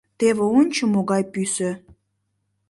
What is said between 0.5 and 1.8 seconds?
ончо, могай пӱсӧ.